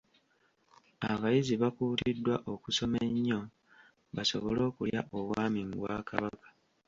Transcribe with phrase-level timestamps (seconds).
[1.11, 3.39] Abayizi bakuutiddwa okusoma ennyo
[4.15, 6.47] basobole okulya Obwami mu Bwakabaka.